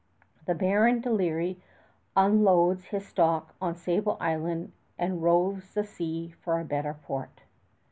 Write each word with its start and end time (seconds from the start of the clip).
The 0.47 0.55
Baron 0.55 1.01
de 1.01 1.11
Lery 1.11 1.61
unloads 2.15 2.85
his 2.85 3.05
stock 3.07 3.53
on 3.61 3.75
Sable 3.75 4.17
island 4.19 4.71
and 4.97 5.21
roves 5.21 5.75
the 5.75 5.83
sea 5.83 6.31
for 6.41 6.59
a 6.59 6.65
better 6.65 6.95
port. 6.95 7.43